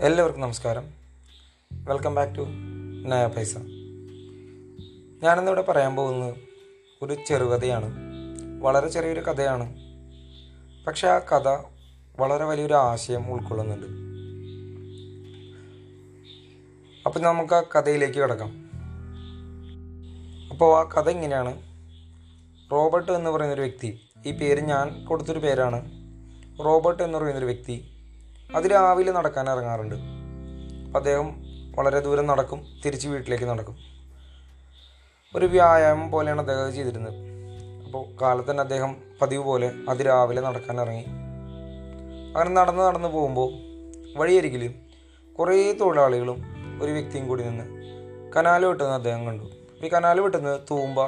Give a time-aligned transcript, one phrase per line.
[0.00, 0.90] എല്ലാവർക്കും നമസ്കാരം.
[1.72, 2.40] Welcome back to
[3.04, 3.56] നയ പൈസ
[5.22, 6.34] ഞാനിന്നിവിടെ പറയാൻ പോകുന്നത്
[7.02, 7.94] ഒരു ചെറുകഥയാണ്.
[8.60, 9.74] വളരെ ചെറിയൊരു കഥയാണ്.
[10.86, 11.62] പക്ഷെ ആ കഥ
[12.18, 13.86] വളരെ വലിയൊരു ആശയം ഉൾക്കൊള്ളുന്നുണ്ട്.
[17.06, 18.70] അപ്പം നമുക്ക് ആ കഥയിലേക്ക് കിടക്കാം.
[20.50, 21.62] അപ്പോൾ ആ കഥ ഇങ്ങനെയാണ്
[22.72, 25.90] റോബർട്ട് എന്ന് പറയുന്നൊരു വ്യക്തി ഈ പേര് ഞാൻ കൊടുത്തൊരു പേരാണ്.
[26.64, 27.94] റോബർട്ട് എന്ന് പറയുന്നൊരു വ്യക്തി
[28.54, 29.94] അതിരാവിലെ നടക്കാൻ ഇറങ്ങാറുണ്ട്.
[30.96, 31.40] അദ്ദേഹം
[31.76, 33.76] വളരെ ദൂരം നടക്കും തിരിച്ച് വീട്ടിലേക്ക് നടക്കും.
[35.36, 37.14] ഒരു വ്യായാമം പോലെയാണ് അദ്ദേഹം അത് ചെയ്തിരുന്നത്.
[37.84, 41.04] അപ്പോൾ കാലത്ത് തന്നെ അദ്ദേഹം പതിവ് പോലെ അതിരാവിലെ നടക്കാൻ ഇറങ്ങി.
[42.36, 43.52] അങ്ങനെ നടന്ന് നടന്ന് പോകുമ്പോൾ
[44.18, 44.74] വഴിയരികിൽ
[45.38, 46.44] കുറേ തൊഴിലാളികളും
[46.82, 47.64] ഒരു വ്യക്തിയും കൂടി നിന്ന്
[48.36, 49.44] കനാൽ വെട്ടുന്ന അദ്ദേഹം കണ്ടു.
[49.84, 51.06] ഈ കനാൽ വെട്ടുന്നത് തൂമ്പ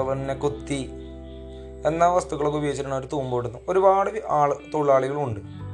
[0.00, 0.90] പിന്നെ കുത്തി
[1.86, 3.62] എന്ന വസ്തുക്കളൊക്കെ ഉപയോഗിച്ചിട്ടാണ് അവർ തൂമ്പ വെട്ടുന്നത്.
[3.68, 5.67] ഒരുപാട് ആൾ തൊഴിലാളികളുമുണ്ട്.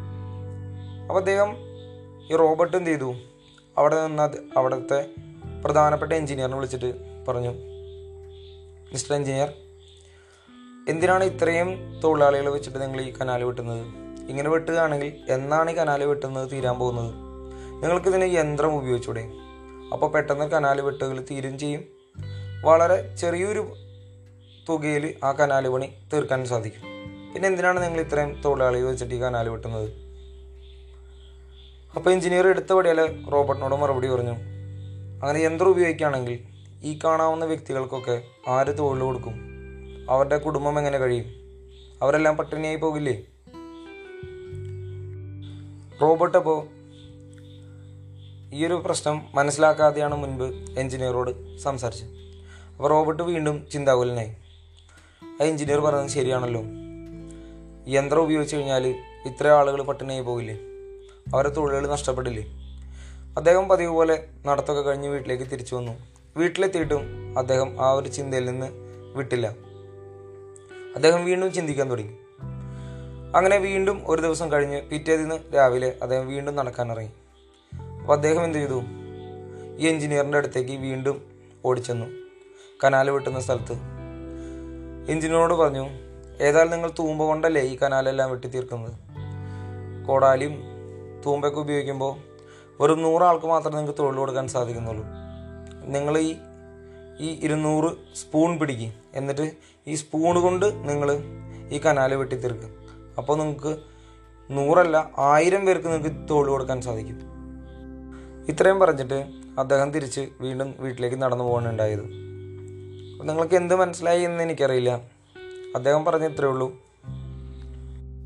[1.08, 1.56] അപ്പോൾ അദ്ദേഹം
[2.33, 3.14] ഈ റോബർട്ട് എന്ത് ചെയ്തു?
[3.78, 5.08] അവിടെ നിന്ന് അവിടുത്തെ
[5.64, 6.94] പ്രധാനപ്പെട്ട എഞ്ചിനീയറിനെ വിളിച്ചിട്ട്
[7.28, 7.52] പറഞ്ഞു
[8.92, 9.52] മിസ്റ്റർ എഞ്ചിനീയർ
[10.88, 13.86] എന്തിനാണ് ഇത്രയും തൊഴിലാളികളെ വെച്ചിട്ട് നിങ്ങൾ ഈ കനാൽ വെട്ടുന്നത്?
[14.28, 17.14] ഇങ്ങനെ വെട്ടുകയാണെങ്കിൽ എന്നാണ് ഈ കനാൽ വെട്ടുന്നത് തീരാൻ പോകുന്നത്?
[17.83, 19.24] നിങ്ങൾക്ക് ഇതിന് യന്ത്രം ഉപയോഗിച്ചൂടെ?
[19.92, 21.84] അപ്പോൾ പെട്ടെന്ന് കനാൽ വെട്ടുകൾ തീരും ചെയ്യും.
[22.64, 23.74] വളരെ ചെറിയൊരു
[24.68, 26.83] തുകയിൽ ആ കനാൽ പണി തീർക്കാൻ സാധിക്കും.
[27.34, 30.03] പിന്നെ എന്തിനാണ് നിങ്ങൾ ഇത്രയും തൊഴിലാളികൾ വെച്ചിട്ട് ഈ കനാൽ വെട്ടുന്നത്?
[31.96, 34.32] അപ്പോൾ എഞ്ചിനീയർ എടുത്ത പടിയാൽ റോബർട്ടിനോട് മറുപടി പറഞ്ഞു.
[35.22, 36.38] അങ്ങനെ യന്ത്രം ഉപയോഗിക്കുകയാണെങ്കിൽ
[36.82, 39.34] ഈ കാണാവുന്ന വ്യക്തികൾക്കൊക്കെ ആര് തൊഴിൽ കൊടുക്കും?
[40.10, 41.24] അവരുടെ കുടുംബം എങ്ങനെ കഴിയും?
[42.02, 43.22] അവരെല്ലാം പട്ടിണിയായി പോകില്ലേ?
[46.02, 46.66] റോബർട്ട് അപ്പോൾ
[48.54, 52.08] ഈ ഒരു പ്രശ്നം മനസ്സിലാക്കാതെയാണ് മുൻപ് എഞ്ചിനീയറോട് സംസാരിച്ചത്.
[52.76, 54.36] അപ്പോൾ റോബർട്ട് വീണ്ടും ചിന്താകുലനായി.
[55.42, 56.62] ആ എഞ്ചിനീയർ പറഞ്ഞത് ശരിയാണല്ലോ.
[57.88, 58.86] യന്ത്രം ഉപയോഗിച്ച് കഴിഞ്ഞാൽ
[59.26, 60.73] ഇത്ര ആളുകൾ പട്ടിണിയായി പോകില്ലേ?
[61.33, 62.42] അവരെ തൊഴിലുകൾ നഷ്ടപ്പെടില്ലേ?
[63.36, 65.92] അദ്ദേഹം പതിവ് പോലെ നടത്തൊക്കെ കഴിഞ്ഞ് വീട്ടിലേക്ക് തിരിച്ചു വന്നു.
[66.36, 68.67] വീട്ടിലെത്തിയിട്ടും അദ്ദേഹം ആ ഒരു ചിന്തയിൽ നിന്ന്
[69.17, 69.46] വിട്ടില്ല.
[70.95, 72.13] അദ്ദേഹം വീണ്ടും ചിന്തിക്കാൻ തുടങ്ങി.
[73.36, 77.11] അങ്ങനെ വീണ്ടും ഒരു ദിവസം കഴിഞ്ഞ് പിറ്റേ ദിനം രാവിലെ അദ്ദേഹം വീണ്ടും നടക്കാൻ ഇറങ്ങി.
[78.01, 78.83] അപ്പോൾ അദ്ദേഹം എന്ത് ചെയ്തു?
[79.79, 81.23] ഈ എഞ്ചിനീയറിന്റെ അടുത്തേക്ക് വീണ്ടും
[81.64, 82.07] ഓടിച്ചെന്നു.
[82.84, 83.73] കനാൽ വെട്ടുന്ന സ്ഥലത്ത്.
[85.11, 85.89] എഞ്ചിനീയറോട് പറഞ്ഞു
[86.40, 88.92] ഏതായാലും നിങ്ങൾ തൂമ്പ കൊണ്ടല്ലേ ഈ കനാലെല്ലാം വെട്ടി തീർക്കുന്നത്
[90.07, 90.73] കോടാലിയും
[91.27, 92.17] തൂമ്പയൊക്കെ ഉപയോഗിക്കുമ്പോൾ
[92.80, 95.05] വെറും നൂറാൾക്ക് മാത്രമേ നിങ്ങൾക്ക് തൊഴിൽ കൊടുക്കാൻ സാധിക്കുന്നുള്ളൂ.
[95.83, 96.36] നിങ്ങൾ ഈ
[97.18, 98.92] ഈ ഇരുന്നൂറ് സ്പൂൺ പിടിക്കും.
[99.14, 99.52] എന്നിട്ട്
[99.86, 101.18] ഈ സ്പൂൺ കൊണ്ട് നിങ്ങൾ
[101.70, 102.70] ഈ കനാല് വെട്ടി തീർക്കും
[103.18, 103.79] അപ്പോൾ നിങ്ങൾക്ക്
[104.51, 107.20] നൂറല്ല ആയിരം പേർക്ക് നിങ്ങൾക്ക് തൊഴിൽ കൊടുക്കാൻ സാധിക്കും.
[108.48, 109.24] ഇത്രയും പറഞ്ഞിട്ട്
[109.58, 112.05] അദ്ദേഹം തിരിച്ച് വീണ്ടും വീട്ടിലേക്ക് നടന്നു പോകാനുണ്ടായത്.
[113.30, 115.01] നിങ്ങൾക്ക് എന്ത് മനസ്സിലായി എന്ന് എനിക്കറിയില്ല.
[115.74, 116.83] അദ്ദേഹം പറഞ്ഞ ഇത്രയേ ഉള്ളൂ.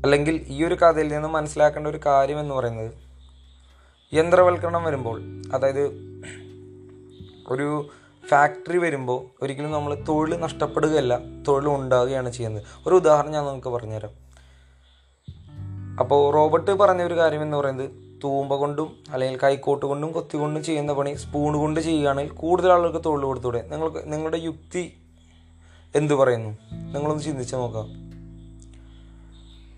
[0.03, 2.93] അല്ലെങ്കിൽ ഈ ഒരു കഥയിൽ നിന്ന് മനസ്സിലാക്കേണ്ട ഒരു കാര്യം എന്ന് പറയുന്നത്
[4.13, 5.21] യന്ത്രവൽക്കരണം വരുമ്പോൾ
[5.53, 5.87] അതായത്
[7.47, 7.89] ഒരു
[8.29, 12.63] ഫാക്ടറി വരുമ്പോൾ ഒരിക്കലും നമ്മൾ തൊഴിൽ നഷ്ടപ്പെടുകയല്ല തൊഴിൽ ഉണ്ടാവുകയാണ് ചെയ്യുന്നത്.
[12.87, 14.29] ഒരു ഉദാഹരണം ഞാൻ നിങ്ങൾക്ക് പറഞ്ഞുതരാം.
[15.99, 17.89] അപ്പോൾ റോബർട്ട് പറഞ്ഞ ഒരു കാര്യം എന്ന് പറയുന്നത്
[18.23, 23.23] തൂമ്പ കൊണ്ടും അല്ലെങ്കിൽ കൈക്കോട്ട് കൊണ്ടും കൊത്തി കൊണ്ടും ചെയ്യുന്ന പണി സ്പൂൺ കൊണ്ട് ചെയ്യുകയാണെങ്കിൽ കൂടുതൽ ആളുകൾക്ക് തൊഴിൽ
[23.23, 23.61] കൊടുത്തൂടെ?
[23.61, 24.97] നിങ്ങൾക്ക് നിങ്ങളുടെ യുക്തി
[25.95, 26.49] എന്തു പറയുന്നു?
[26.73, 27.98] നിങ്ങളൊന്ന് ചിന്തിച്ച് നോക്കാം.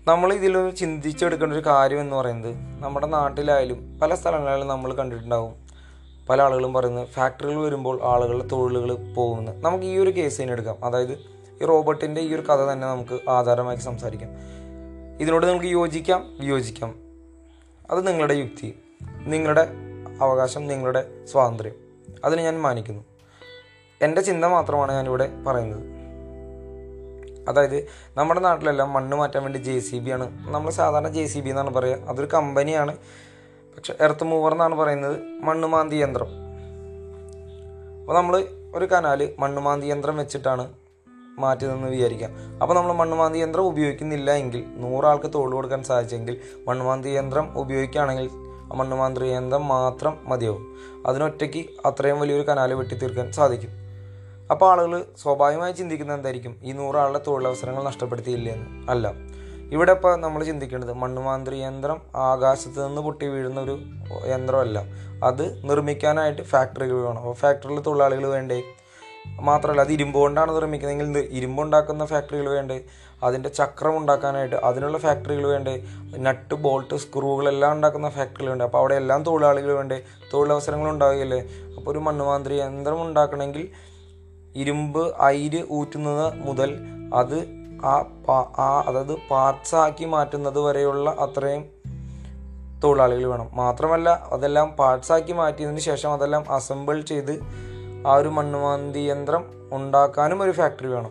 [0.06, 5.54] നമ്മൾ ഇതിൽ ചിന്തിച്ചെടുക്കേണ്ട ഒരു കാര്യം എന്ന് പറയുന്നത് നമ്മുടെ നാട്ടിലായാലും പല സ്ഥലങ്ങളിലും നമ്മൾ കണ്ടിട്ടുണ്ടാവും.
[6.28, 10.84] പല ആളുകളും പറയുന്നത് ഫാക്ടറികൾ വരുമ്പോൾ ആളുകളുടെ തൊഴിലുകൾ പോകുന്നത് നമുക്ക് ഈ ഒരു കേസ് തന്നെ എടുക്കാം.
[10.84, 11.12] അതായത്
[11.62, 14.30] ഈ റോബോട്ടിന്റെ ഈ ഒരു കഥ തന്നെ നമുക്ക് ആധാരമാക്കി സംസാരിക്കാം.
[15.20, 16.94] ഇതിനോട് നിങ്ങൾക്ക് യോജിക്കാം വിയോജിക്കാം.
[17.90, 19.68] അത് നിങ്ങളുടെ യുക്തി നിങ്ങളുടെ
[20.20, 21.74] അവകാശം നിങ്ങളുടെ സ്വാതന്ത്ര്യം.
[22.24, 23.04] അതിന് ഞാൻ മാനിക്കുന്നു.
[24.02, 26.01] എന്റെ ചിന്ത മാത്രമാണ് ഞാനിവിടെ പറയുന്നത്.
[27.48, 27.86] അതായത്
[28.16, 30.50] നമ്മുടെ നാട്ടിലെല്ലാം മണ്ണ് മാറ്റാൻ വേണ്ടി ജെ സി ബി ആണ്.
[30.50, 32.96] നമ്മൾ സാധാരണ ജെ സി ബി എന്നാണ് പറയുക അതൊരു കമ്പനിയാണ്
[33.76, 36.26] പക്ഷെ എർത്ത് മൂവർ എന്നാണ് പറയുന്നത് മണ്ണ് മാന്തി യന്ത്രം.
[38.00, 38.44] അപ്പോൾ നമ്മൾ
[38.74, 40.68] ഒരു കനാല് മണ്ണ് മാന്തി യന്ത്രം വെച്ചിട്ടാണ്
[41.38, 42.30] മാറ്റിയതെന്ന് വിചാരിക്കാം.
[42.62, 48.30] അപ്പോൾ നമ്മൾ മണ്ണ് മാന്തി യന്ത്രം ഉപയോഗിക്കുന്നില്ല എങ്കിൽ നൂറാൾക്ക് തോൾ കൊടുക്കാൻ സാധിച്ചെങ്കിൽ മണ്ണ് മാന്തി യന്ത്രം ഉപയോഗിക്കുകയാണെങ്കിൽ
[48.72, 50.76] ആ മണ്ണ് മാന്തി യന്ത്രം മാത്രം മതിയാവും.
[51.06, 53.81] അതിനൊറ്റയ്ക്ക് അത്രയും വലിയൊരു കനാല് വെട്ടി തീർക്കാൻ സാധിക്കും.
[54.52, 56.56] അപ്പോൾ ആളുകൾ സ്വാഭാവികമായി ചിന്തിക്കുന്നത് എന്തായിരിക്കും?
[56.62, 59.12] ഈ നൂറാളുടെ തൊഴിലവസരങ്ങൾ നഷ്ടപ്പെടുത്തിയില്ല എന്ന് അല്ല.
[59.72, 63.78] ഇവിടെ ഇപ്പോൾ നമ്മൾ ചിന്തിക്കേണ്ടത് മണ്ണുമാന്ത്രി യന്ത്രം ആകാശത്ത് നിന്ന് പൊട്ടി വീഴുന്ന ഒരു
[64.26, 64.78] യന്ത്രമല്ല.
[65.24, 67.18] അത് നിർമ്മിക്കാനായിട്ട് ഫാക്ടറികൾ വേണം.
[67.18, 68.62] അപ്പോൾ ഫാക്ടറിയിൽ തൊഴിലാളികൾ വേണ്ടേ?
[69.40, 72.80] മാത്രമല്ല അത് ഇരുമ്പ് കൊണ്ടാണ് നിർമ്മിക്കുന്നതെങ്കിൽ ഇരുമ്പ് ഉണ്ടാക്കുന്ന ഫാക്ടറികൾ വേണ്ടേ?
[73.22, 75.82] അതിന്റെ ചക്രം ഉണ്ടാക്കാനായിട്ട് അതിനുള്ള ഫാക്ടറികൾ വേണ്ടേ?
[76.16, 78.64] നട്ട് ബോൾട്ട് സ്ക്രൂകളെല്ലാം ഉണ്ടാക്കുന്ന ഫാക്ടറികൾ വേണ്ടേ?
[78.64, 80.00] അപ്പോൾ അവിടെ എല്ലാം തൊഴിലാളികൾ വേണ്ടേ?
[80.34, 81.40] തൊഴിലവസരങ്ങൾ ഉണ്ടാവുകയല്ലേ?
[81.76, 83.68] അപ്പോൾ ഒരു മണ്ണുമാന്ത്രി യന്ത്രം ഉണ്ടാക്കണമെങ്കിൽ
[84.56, 86.70] ഇരുമ്പ് അയിര് ഊറ്റുന്നത് മുതൽ
[87.14, 87.38] അത്
[87.84, 88.04] ആ
[88.58, 91.64] ആ അതായത് പാർട്സാക്കി മാറ്റുന്നത് വരെയുള്ള അത്രയും
[92.84, 93.50] തൊഴിലാളികൾ വേണം.
[93.54, 97.42] മാത്രമല്ല അതെല്ലാം പാർട്സാക്കി മാറ്റിയതിന് ശേഷം അതെല്ലാം അസംബിൾ ചെയ്ത്
[98.06, 101.10] ആ ഒരു മണ്ണുമാന്തി യന്ത്രം ഉണ്ടാക്കാനും ഒരു ഫാക്ടറി വേണം.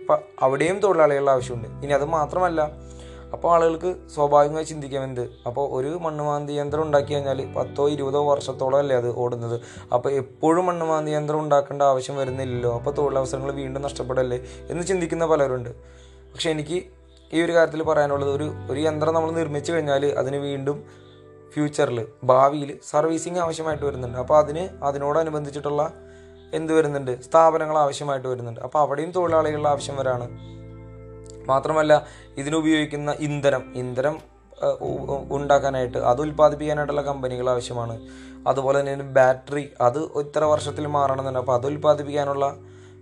[0.00, 1.84] അപ്പം അവിടെയും തൊഴിലാളികളുടെ ആവശ്യമുണ്ട്.
[1.84, 2.70] ഇനി അത് മാത്രമല്ല
[3.34, 5.22] അപ്പോൾ ആളുകൾക്ക് സ്വാഭാവികമായി ചിന്തിക്കാം എന്ത്?
[5.46, 9.60] അപ്പോൾ ഒരു മണ്ണുമാന്തി യന്ത്രം ഉണ്ടാക്കി കഴിഞ്ഞാൽ പത്തോ ഇരുപതോ വർഷത്തോളം അല്ലേ അത് ഓടുന്നത്?
[9.92, 12.76] അപ്പോൾ എപ്പോഴും മണ്ണുമാന്തി യന്ത്രം ഉണ്ടാക്കേണ്ട ആവശ്യം വരുന്നില്ലല്ലോ?
[12.78, 14.38] അപ്പോൾ തൊഴിലവസരങ്ങൾ വീണ്ടും നഷ്ടപ്പെടല്ലേ
[14.70, 15.70] എന്ന് ചിന്തിക്കുന്ന പലരുണ്ട്.
[16.32, 16.82] പക്ഷേ എനിക്ക്
[17.32, 20.84] ഈ ഒരു കാര്യത്തിൽ പറയാനുള്ളത് ഒരു ഒരു യന്ത്രം നമ്മൾ നിർമ്മിച്ചു കഴിഞ്ഞാൽ അതിന് വീണ്ടും
[21.54, 24.18] ഫ്യൂച്ചറിൽ ഭാവിയിൽ സർവീസിങ് ആവശ്യമായിട്ട് വരുന്നുണ്ട്.
[24.18, 25.92] അപ്പോൾ അതിന് അതിനോടനുബന്ധിച്ചിട്ടുള്ള
[26.54, 27.22] എന്ത് വരുന്നുണ്ട്?
[27.22, 28.60] സ്ഥാപനങ്ങൾ ആവശ്യമായിട്ട് വരുന്നുണ്ട്.
[28.60, 30.26] അപ്പോൾ അവിടെയും തൊഴിലാളികളുടെ ആവശ്യം വരാണ്.
[31.52, 31.92] മാത്രമല്ല
[32.40, 34.16] ഇതിനുപയോഗിക്കുന്ന ഇന്ധനം ഇന്ധനം
[35.36, 37.94] ഉണ്ടാക്കാനായിട്ട് അത് ഉൽപ്പാദിപ്പിക്കാനായിട്ടുള്ള കമ്പനികൾ ആവശ്യമാണ്.
[38.48, 42.46] അതുപോലെ തന്നെ ബാറ്ററി അത് ഇത്ര വർഷത്തിൽ മാറണമെന്നുണ്ട് അപ്പോൾ അത് ഉൽപ്പാദിപ്പിക്കാനുള്ള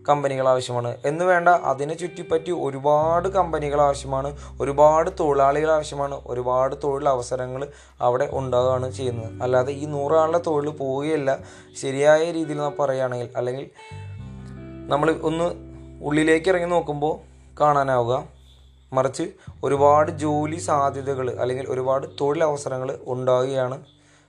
[0.09, 0.91] കമ്പനികൾ ആവശ്യമാണ്.
[1.07, 4.29] എന്ന് വേണ്ട അതിനെ ചുറ്റിപ്പറ്റി ഒരുപാട് കമ്പനികൾ ആവശ്യമാണ്
[4.63, 7.63] ഒരുപാട് തൊഴിലാളികൾ ആവശ്യമാണ് ഒരുപാട് തൊഴിലവസരങ്ങൾ
[8.07, 9.43] അവിടെ ഉണ്ടാവുകയാണ് ചെയ്യുന്നത്.
[9.43, 11.31] അല്ലാതെ ഈ നൂറാളുടെ തൊഴിൽ പോവുകയല്ല.
[11.83, 13.67] ശരിയായ രീതിയിൽ നാം പറയുകയാണെങ്കിൽ അല്ലെങ്കിൽ
[14.93, 15.49] നമ്മൾ ഒന്ന്
[16.09, 17.15] ഉള്ളിലേക്ക് ഇറങ്ങി നോക്കുമ്പോൾ
[17.61, 18.15] കാണാനാവുക.
[18.93, 19.33] മറിച്ച്
[19.65, 23.83] ഒരുപാട് ജോലി സാധ്യതകൾ അല്ലെങ്കിൽ ഒരുപാട് തൊഴിലവസരങ്ങൾ ഉണ്ടാവുകയാണ്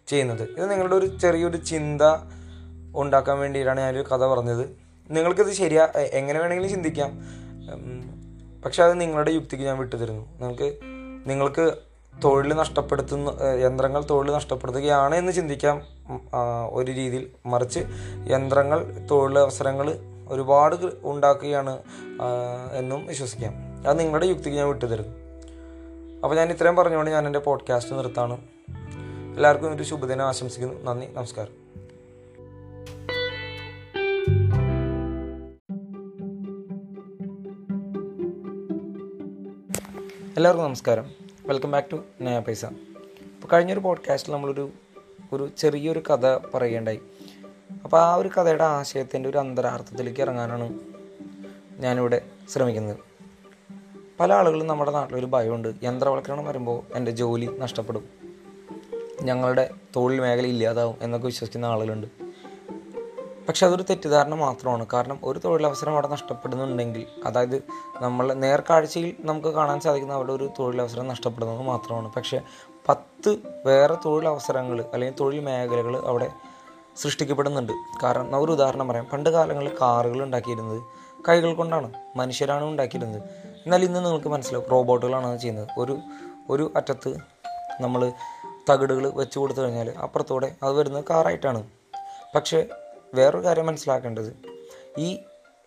[0.08, 0.44] ചെയ്യുന്നത്.
[0.44, 2.02] ഇത് നിങ്ങളുടെ ഒരു ചെറിയൊരു ചിന്ത
[2.96, 4.70] ഉണ്ടാക്കാൻ വേണ്ടിയിട്ടാണ് ഞാനൊരു കഥ പറഞ്ഞത്.
[5.12, 7.12] നിങ്ങൾക്കിത് ശരിയാ എങ്ങനെ വേണമെങ്കിലും ചിന്തിക്കാം.
[8.66, 10.26] പക്ഷെ അത് നിങ്ങളുടെ യുക്തിക്ക് ഞാൻ വിട്ടുതരുന്നു.
[10.40, 10.80] നിങ്ങൾക്ക്
[11.26, 11.74] നിങ്ങൾക്ക്
[12.24, 13.30] തൊഴിൽ നഷ്ടപ്പെടുത്തുന്ന
[13.64, 15.82] യന്ത്രങ്ങൾ തൊഴിൽ നഷ്ടപ്പെടുത്തുകയാണ് എന്ന് ചിന്തിക്കാം.
[16.72, 17.80] ഒരു രീതിയിൽ മറിച്ച്
[18.28, 19.96] യന്ത്രങ്ങൾ തൊഴിലവസരങ്ങൾ
[20.30, 21.78] ഒരുപാട് ഉണ്ടാക്കുകയാണ്
[22.74, 23.69] എന്നും വിശ്വസിക്കാം.
[23.88, 25.14] അത് നിങ്ങളുടെ യുക്തിക്ക് ഞാൻ വിട്ടുതരുന്നു
[26.24, 28.42] അപ്പോൾ ഞാൻ ഇത്രയും പറഞ്ഞുകൊണ്ട് ഞാൻ എന്റെ പോഡ്കാസ്റ്റ് നിർത്താണ്.
[29.36, 30.84] എല്ലാവർക്കും ഒരു ശുഭദിനം ആശംസിക്കുന്നു.
[30.84, 31.70] നന്ദി നമസ്കാരം.
[40.38, 41.12] എല്ലാവർക്കും നമസ്കാരം.
[41.46, 42.66] വെൽക്കം ബാക്ക് ടു നയ പൈസ.
[42.66, 44.70] അപ്പോൾ കഴിഞ്ഞൊരു പോഡ്കാസ്റ്റിൽ നമ്മളൊരു
[45.34, 47.00] ഒരു ചെറിയൊരു കഥ പറയുകയുണ്ടായി.
[47.84, 50.80] അപ്പോൾ ആ ഒരു കഥയുടെ ആശയത്തിന്റെ ഒരു അന്തരാർത്ഥത്തിലേക്ക് ഇറങ്ങാനാണ്
[51.78, 53.09] ഞാനിവിടെ ശ്രമിക്കുന്നത്.
[54.20, 55.74] പല ആളുകളും നമ്മുടെ നാട്ടിലൊരു ഭയമുണ്ട്.
[55.84, 58.06] യന്ത്രവൽക്കരണം വരുമ്പോൾ എന്റെ ജോലി നഷ്ടപ്പെടും.
[59.22, 62.08] ഞങ്ങളുടെ തൊഴിൽ മേഖല ഇല്ലാതാവും എന്നൊക്കെ വിശ്വസിക്കുന്ന ആളുകളുണ്ട്.
[63.48, 64.86] പക്ഷെ അതൊരു തെറ്റിദ്ധാരണ മാത്രമാണ്.
[64.94, 67.64] കാരണം ഒരു തൊഴിലവസരം അവിടെ നഷ്ടപ്പെടുന്നുണ്ടെങ്കിൽ അതായത്
[68.02, 72.14] നമ്മൾ നേർക്കാഴ്ചയിൽ നമുക്ക് കാണാൻ സാധിക്കുന്ന അവിടെ ഒരു തൊഴിലവസരം നഷ്ടപ്പെടുന്നത് മാത്രമാണ്.
[72.14, 72.42] പക്ഷേ
[72.90, 76.32] പത്ത് വേറെ തൊഴിലവസരങ്ങൾ അല്ലെങ്കിൽ തൊഴിൽ മേഖലകൾ അവിടെ
[76.98, 77.74] സൃഷ്ടിക്കപ്പെടുന്നുണ്ട്.
[78.04, 79.06] കാരണം ഒരു ഉദാഹരണം പറയാം.
[79.06, 80.84] പണ്ട് കാലങ്ങളിൽ കാറുകൾ ഉണ്ടാക്കിയിരുന്നത്
[81.30, 83.49] കൈകൾ കൊണ്ടാണ് മനുഷ്യരാണ് ഉണ്ടാക്കിയിരുന്നത്.
[83.66, 85.68] എന്നാൽ ഇന്ന് നിങ്ങൾക്ക് മനസ്സിലാവും റോബോട്ടുകളാണ് അത് ചെയ്യുന്നത്.
[85.78, 86.00] ഒരു
[86.50, 87.16] ഒരു അറ്റത്ത്
[87.82, 88.12] നമ്മൾ
[88.70, 91.64] തകിടുകൾ വെച്ച് കൊടുത്തു കഴിഞ്ഞാൽ അപ്പുറത്തൂടെ അത് വരുന്നത് കാറായിട്ടാണ്.
[92.36, 92.66] പക്ഷേ
[93.14, 94.36] വേറൊരു കാര്യം മനസ്സിലാക്കേണ്ടത്.
[94.98, 95.20] ഈ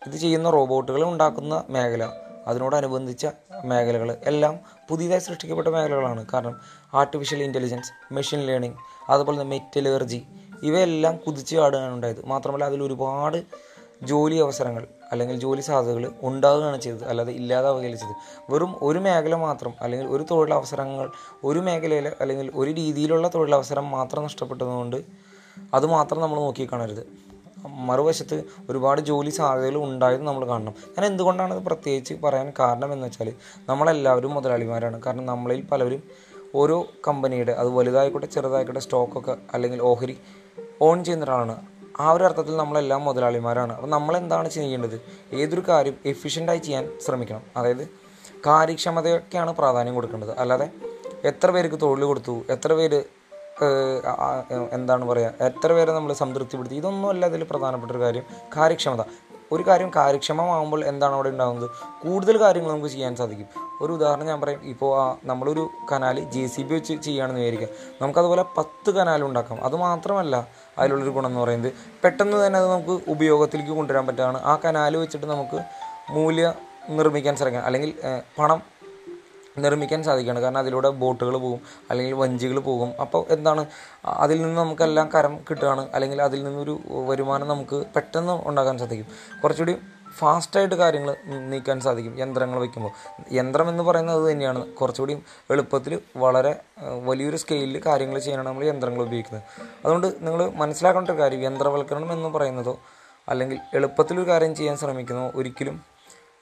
[0.06, 2.12] ഇത് ചെയ്യുന്ന റോബോട്ടുകൾ ഉണ്ടാക്കുന്ന മേഖല
[2.46, 3.26] അതിനോടനുബന്ധിച്ച
[3.64, 6.26] മേഖലകൾ എല്ലാം പുതിയതായി സൃഷ്ടിക്കപ്പെട്ട മേഖലകളാണ്.
[6.34, 6.60] കാരണം
[6.94, 8.76] ആർട്ടിഫിഷ്യൽ ഇന്റലിജൻസ് മെഷീൻ ലേണിംഗ്
[9.08, 10.22] അതുപോലെ തന്നെ മെറ്റലർജി
[10.62, 12.26] ഇവയെല്ലാം കുതിച്ചു ചാടുകയാണ് ഉണ്ടായത്.
[12.26, 13.42] മാത്രമല്ല അതിൽ ഒരുപാട്
[14.02, 18.16] ജോലി അവസരങ്ങൾ അല്ലെങ്കിൽ ജോലി സാധ്യതകൾ ഉണ്ടാവുകയാണ് ചെയ്തത് അല്ലാതെ ഇല്ലാതാവുകയല്ല ചെയ്തത്.
[18.52, 21.10] വെറും ഒരു മേഖല മാത്രം അല്ലെങ്കിൽ ഒരു തൊഴിലവസരങ്ങൾ
[21.44, 24.96] ഒരു മേഖലയിൽ അല്ലെങ്കിൽ ഒരു രീതിയിലുള്ള തൊഴിലവസരം മാത്രം നഷ്ടപ്പെട്ടതുകൊണ്ട്
[25.74, 27.06] അത് മാത്രം നമ്മൾ നോക്കിക്കാണരുത്
[27.68, 30.74] മറുവശത്ത് ഒരുപാട് ജോലി സാധ്യതകൾ ഉണ്ടായത് നമ്മൾ കാണണം.
[30.88, 33.32] ഞാൻ എന്തുകൊണ്ടാണ് ഇത് പ്രത്യേകിച്ച് പറയാൻ കാരണം എന്ന് വെച്ചാൽ
[33.68, 35.02] നമ്മളെല്ലാവരും മുതലാളിമാരാണ്.
[35.02, 36.02] കാരണം നമ്മളിൽ പലരും
[36.54, 40.16] ഓരോ കമ്പനിയുടെ അത് വലുതായിക്കോട്ടെ ചെറുതായിക്കോട്ടെ സ്റ്റോക്കൊക്കെ അല്ലെങ്കിൽ ഓഹരി
[40.82, 41.71] ഓൺ ചെയ്യുന്ന ഒരാളാണ്.
[42.00, 43.72] ആ ഒരു അർത്ഥത്തിൽ നമ്മളെല്ലാം മുതലാളിമാരാണ്.
[43.72, 45.00] അപ്പോൾ നമ്മൾ എന്താണ് ചെയ്യേണ്ടത്?
[45.32, 47.42] ഏതൊരു കാര്യം എഫിഷ്യന്റായി ചെയ്യാൻ ശ്രമിക്കണം.
[47.56, 47.88] അതായത്
[48.46, 50.38] കാര്യക്ഷമതയൊക്കെയാണ് പ്രാധാന്യം കൊടുക്കേണ്ടത്.
[50.38, 50.70] അല്ലാതെ
[51.24, 52.42] എത്ര പേർക്ക് തൊഴിൽ കൊടുത്തു?
[52.50, 53.02] എത്ര പേര്
[54.72, 56.76] എന്താണ് പറയുക എത്ര പേരെ നമ്മൾ സംതൃപ്തിപ്പെടുത്തി?
[56.76, 58.22] ഇതൊന്നും അല്ല അതിൽ പ്രധാനപ്പെട്ട ഒരു കാര്യം.
[58.56, 59.04] കാര്യക്ഷമത.
[59.52, 61.70] ഒരു കാര്യം കാര്യക്ഷമമാകുമ്പോൾ എന്താണ് അവിടെ ഉണ്ടാകുന്നത്?
[62.02, 63.48] കൂടുതൽ കാര്യങ്ങൾ നമുക്ക് ചെയ്യാൻ സാധിക്കും.
[63.80, 64.60] ഒരു ഉദാഹരണം ഞാൻ പറയും.
[64.64, 64.92] ഇപ്പോൾ
[65.24, 67.68] നമ്മളൊരു കനാൽ ജെ സി ബി വെച്ച് ചെയ്യുകയാണെന്ന് വിചാരിക്കുക.
[68.02, 69.64] നമുക്കതുപോലെ പത്ത് കനാൽ ഉണ്ടാക്കാം.
[69.64, 71.72] അത് മാത്രമല്ല അതിലുള്ളൊരു ഗുണം എന്ന് പറയുന്നത്.
[72.04, 75.58] പെട്ടെന്ന് തന്നെ അത് നമുക്ക് ഉപയോഗത്തിലേക്ക് കൊണ്ടുവരാൻ പറ്റുകയാണ് ആ കനാൽ വെച്ചിട്ട് നമുക്ക്
[76.10, 76.52] മൂല്യം
[76.96, 77.64] നിർമ്മിക്കാൻ ശ്രമിക്കാം.
[77.64, 77.94] അല്ലെങ്കിൽ
[78.38, 78.62] പണം
[79.58, 80.40] നിർമ്മിക്കാൻ സാധിക്കുകയാണ്.
[80.40, 83.00] കാരണം അതിലൂടെ ബോട്ടുകൾ പോകും അല്ലെങ്കിൽ വഞ്ചികൾ പോകും.
[83.00, 83.66] അപ്പോൾ എന്താണ്?
[84.04, 85.88] അതിൽ നിന്ന് നമുക്കെല്ലാം കരം കിട്ടുകയാണ്.
[85.94, 89.06] അല്ലെങ്കിൽ അതിൽ നിന്നൊരു വരുമാനം നമുക്ക് പെട്ടെന്ന് ഉണ്ടാക്കാൻ സാധിക്കും.
[89.42, 89.76] കുറച്ചുകൂടി
[90.18, 92.90] ഫാസ്റ്റായിട്ട് കാര്യങ്ങൾ നീക്കാൻ സാധിക്കും യന്ത്രങ്ങൾ വയ്ക്കുമ്പോൾ.
[93.32, 94.66] യന്ത്രം എന്ന് പറയുന്നത് അത് തന്നെയാണ്.
[94.66, 96.56] കുറച്ചുകൂടി എളുപ്പത്തിൽ വളരെ
[97.04, 99.42] വലിയൊരു സ്കെയിലിൽ കാര്യങ്ങൾ ചെയ്യാനാണ് നമ്മൾ യന്ത്രങ്ങൾ ഉപയോഗിക്കുന്നത്.
[99.84, 102.80] അതുകൊണ്ട് നിങ്ങൾ മനസ്സിലാക്കേണ്ട ഒരു കാര്യം യന്ത്രവൽക്കരണം എന്ന് പറയുന്നതോ
[103.28, 105.80] അല്ലെങ്കിൽ എളുപ്പത്തിലൊരു കാര്യം ചെയ്യാൻ ശ്രമിക്കുന്നതോ ഒരിക്കലും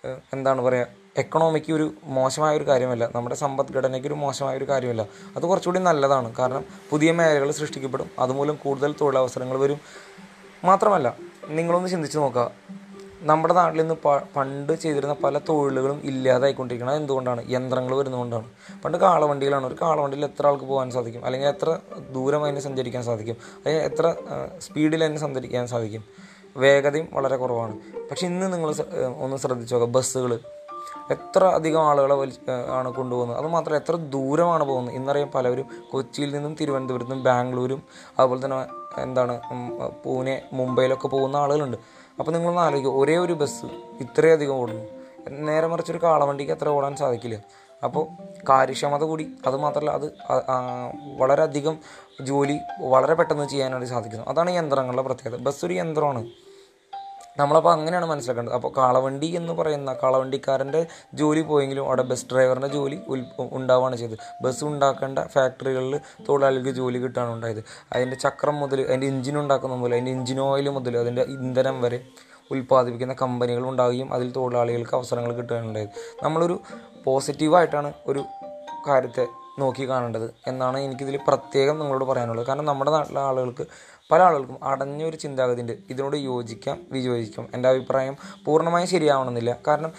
[0.05, 0.87] എന്താണ് പറയുക
[1.19, 3.11] എക്കണോമിക്ക് ഒരു മോശമായ ഒരു കാര്യമല്ല.
[3.15, 5.07] നമ്മുടെ സമ്പദ്ഘടനയ്ക്ക് ഒരു മോശമായ ഒരു കാര്യമല്ല.
[5.37, 6.35] അത് കുറച്ചുകൂടി നല്ലതാണ്.
[6.39, 8.11] കാരണം പുതിയ മേഖലകൾ സൃഷ്ടിക്കപ്പെടും.
[8.19, 9.81] അതുമൂലം കൂടുതൽ തൊഴിലവസരങ്ങൾ വരും.
[10.65, 11.17] മാത്രമല്ല
[11.49, 12.51] നിങ്ങളൊന്ന് ചിന്തിച്ച് നോക്കുക.
[13.23, 13.95] നമ്മുടെ നാട്ടിൽ നിന്ന്
[14.37, 17.41] പണ്ട് ചെയ്തിരുന്ന പല തൊഴിലുകളും ഇല്ലാതായിക്കൊണ്ടിരിക്കുന്നത് എന്തുകൊണ്ടാണ്?
[17.51, 18.49] യന്ത്രങ്ങൾ വരുന്നതുകൊണ്ടാണ്.
[18.85, 21.25] പണ്ട് കാളവണ്ടികളാണ് ഒരു കാളവണ്ടിയിൽ എത്ര ആൾക്ക് പോകാൻ സാധിക്കും?
[21.25, 21.79] അല്ലെങ്കിൽ എത്ര
[22.17, 23.37] ദൂരം അതിനെ സഞ്ചരിക്കാൻ സാധിക്കും?
[23.57, 24.15] അല്ലെങ്കിൽ എത്ര
[24.67, 26.05] സ്പീഡിൽ അതിനെ സഞ്ചരിക്കാൻ സാധിക്കും?
[26.57, 27.79] വേഗതയും വളരെ കുറവാണ്.
[28.11, 28.75] പക്ഷെ ഇന്ന് നിങ്ങൾ
[29.19, 30.39] ഒന്ന് ശ്രദ്ധിച്ചു നോക്കുക ബസ്സുകൾ
[31.11, 32.33] എത്ര അധികം ആളുകളെ വലി
[32.71, 33.39] ആണ് കൊണ്ടുപോകുന്നത്.
[33.39, 34.95] അതുമാത്രമല്ല എത്ര ദൂരമാണ് പോകുന്നത്.
[34.95, 37.83] ഇന്നറിയാം പലവരും കൊച്ചിയിൽ നിന്നും തിരുവനന്തപുരത്തും ബാംഗ്ലൂരും
[38.19, 38.67] അതുപോലെ തന്നെ
[39.01, 39.41] എന്താണ്
[40.05, 41.77] പൂനെ മുംബൈയിലൊക്കെ പോകുന്ന ആളുകളുണ്ട്.
[42.19, 43.65] അപ്പോൾ നിങ്ങളൊന്ന് ആലോചിക്കുക ഒരേ ഒരു ബസ്
[44.01, 44.85] ഇത്രയധികം ഓടുന്നു.
[45.31, 47.41] നേരെ മറിച്ച് ഒരു കാളവണ്ടിക്ക് അത്ര ഓടാൻ സാധിക്കില്ല.
[47.85, 48.07] അപ്പോൾ
[48.49, 49.29] കാര്യക്ഷമത കൂടി.
[49.47, 50.07] അതുമാത്രമല്ല അത്
[51.19, 51.79] വളരെയധികം
[52.21, 54.27] ജോലി വളരെ പെട്ടെന്ന് ചെയ്യാനായിട്ട് സാധിക്കുന്നു.
[54.27, 55.39] അതാണ് യന്ത്രങ്ങളുടെ പ്രത്യേകത.
[55.39, 56.27] ബസ് ഒരു യന്ത്രമാണ്.
[57.39, 58.55] നമ്മളപ്പോൾ അങ്ങനെയാണ് മനസ്സിലാക്കേണ്ടത്.
[58.55, 64.19] അപ്പോൾ കാളവണ്ടി എന്ന് പറയുന്ന കാളവണ്ടിക്കാരന്റെ ജോലി പോയെങ്കിലും അവിടെ ബസ് ഡ്രൈവറിന്റെ ജോലി ഉൽ ഉണ്ടാവുകയാണ് ചെയ്തത്.
[64.43, 67.65] ബസ് ഉണ്ടാക്കേണ്ട ഫാക്ടറികളിൽ തൊഴിലാളികൾക്ക് ജോലി കിട്ടുകയാണ് ഉണ്ടായത്.
[67.93, 72.05] അതിന്റെ ചക്രം മുതൽ അതിന്റെ എഞ്ചിൻ ഉണ്ടാക്കുന്ന മുതൽ അതിന്റെ എഞ്ചിൻ ഓയിൽ മുതൽ അതിന്റെ ഇന്ധനം വരെ
[72.51, 75.89] ഉൽപ്പാദിപ്പിക്കുന്ന കമ്പനികൾ ഉണ്ടാവുകയും അതിൽ തൊഴിലാളികൾക്ക് അവസരങ്ങൾ കിട്ടുകയാണ് ഉണ്ടായത്.
[76.23, 76.61] നമ്മളൊരു
[77.05, 78.25] പോസിറ്റീവായിട്ടാണ് ഒരു
[78.89, 79.27] കാര്യത്തെ
[79.61, 82.47] നോക്കി കാണേണ്ടത് എന്നാണ് എനിക്കിതിൽ പ്രത്യേകം നിങ്ങളോട് പറയാനുള്ളത്.
[82.47, 83.67] കാരണം നമ്മുടെ നാട്ടിലെ ആളുകൾക്ക്
[84.13, 87.49] പല ആളുകൾക്കും അടഞ്ഞൊരു ചിന്താഗതി ഉണ്ട് ഇതിനോട് യോജിക്കാം വിയോജിക്കാം.
[87.55, 89.57] എന്റെ അഭിപ്രായം പൂർണമായും ശരിയാവണമെന്നില്ല.
[89.67, 89.93] കാരണം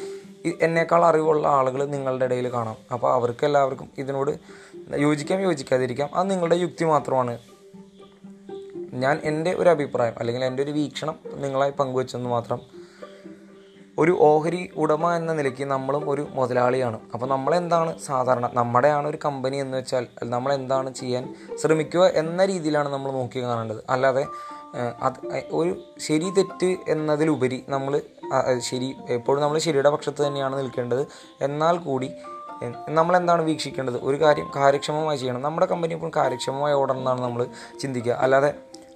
[0.61, 2.75] എന്നേക്കാൾ അറിവുള്ള ആളുകൾ നിങ്ങളുടെ ഇടയിൽ കാണാം.
[2.93, 4.31] അപ്പോൾ അവർക്ക് എല്ലാവർക്കും ഇതിനോട്
[4.97, 6.09] യോജിക്കാം യോജിക്കാതിരിക്കാം.
[6.15, 7.37] അത് നിങ്ങളുടെ യുക്തി മാത്രമാണ്.
[8.93, 12.80] ഞാൻ എന്റെ ഒരു അഭിപ്രായം അല്ലെങ്കിൽ എന്റെ ഒരു വീക്ഷണം നിങ്ങളായി പങ്കുവെച്ചെന്ന് മാത്രം
[13.99, 16.99] ഒരു ഓഹരി ഉടമ എന്ന നിലയ്ക്ക് നമ്മളും ഒരു മുതലാളിയാണ്.
[17.13, 23.11] അപ്പോൾ നമ്മളെന്താണ് സാധാരണ നമ്മുടെയാണ് ഒരു കമ്പനി എന്ന് വെച്ചാൽ നമ്മൾ എന്താണ് ചെയ്യാൻ ശ്രമിക്കുക എന്ന രീതിയിലാണ് നമ്മൾ
[23.11, 23.83] നോക്കി കാണേണ്ടത്.
[23.89, 24.25] അല്ലാതെ
[25.01, 28.01] അത് ഒരു ശരി തെറ്റ് എന്നതിലുപരി നമ്മൾ
[28.57, 31.07] ശരി എപ്പോഴും നമ്മൾ ശരിയുടെ പക്ഷത്ത് തന്നെയാണ് നിൽക്കേണ്ടത്.
[31.41, 32.09] എന്നാൽ കൂടി
[32.63, 33.99] നമ്മൾ നമ്മളെന്താണ് വീക്ഷിക്കേണ്ടത്?
[34.01, 35.41] ഒരു കാര്യം കാര്യക്ഷമമായി ചെയ്യണം.
[35.41, 37.47] നമ്മുടെ കമ്പനി ഇപ്പോൾ കാര്യക്ഷമമായി ഓടണം എന്നാണ് നമ്മൾ
[37.79, 38.13] ചിന്തിക്കുക.
[38.13, 38.53] അല്ലാതെ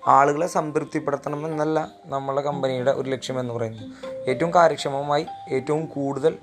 [0.08, 3.90] ആളുകളെ സംതൃപ്തിപ്പെടുത്തണം എന്നല്ല നമ്മളെ കമ്പനിയുടെ ഒരു ലക്ഷ്യം എന്ന് പറയുന്നത്.
[4.30, 6.38] ഏറ്റവും കാര്യക്ഷമമായി ഏറ്റവും കൂടുതൽ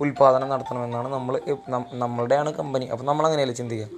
[0.00, 1.40] ഉൽപ്പാദനം നടത്തണമെന്നാണ് നമ്മൾ
[1.92, 2.86] നമ്മളുടെയാണ് കമ്പനി.
[2.86, 3.88] അപ്പോൾ നമ്മൾ അങ്ങനെയല്ലേ ചിന്തിക്കുക